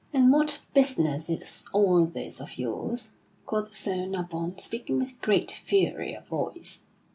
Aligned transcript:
"And 0.11 0.31
what 0.31 0.63
business 0.73 1.29
is 1.29 1.67
all 1.73 2.07
this 2.07 2.39
of 2.41 2.57
yours?" 2.57 3.11
quoth 3.45 3.75
Sir 3.75 4.07
Nabon, 4.07 4.57
speaking 4.57 4.97
with 4.97 5.21
great 5.21 5.51
fury 5.51 6.15
of 6.15 6.25
voice. 6.25 6.81